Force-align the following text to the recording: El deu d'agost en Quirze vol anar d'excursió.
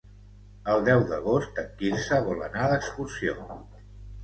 El 0.75 0.81
deu 0.87 1.03
d'agost 1.11 1.61
en 1.65 1.69
Quirze 1.83 2.21
vol 2.31 2.43
anar 2.49 2.65
d'excursió. 2.73 3.39